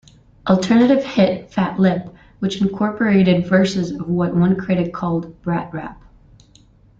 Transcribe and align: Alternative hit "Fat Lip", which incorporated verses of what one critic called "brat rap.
Alternative 0.49 1.05
hit 1.05 1.51
"Fat 1.53 1.79
Lip", 1.79 2.09
which 2.39 2.59
incorporated 2.59 3.45
verses 3.45 3.91
of 3.91 4.09
what 4.09 4.35
one 4.35 4.55
critic 4.55 4.91
called 4.95 5.39
"brat 5.43 5.71
rap. 5.75 6.03